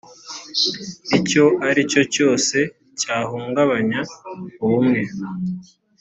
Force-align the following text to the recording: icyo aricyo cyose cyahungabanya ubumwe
icyo 1.17 1.43
aricyo 1.67 2.01
cyose 2.13 2.57
cyahungabanya 2.99 3.99
ubumwe 4.63 5.01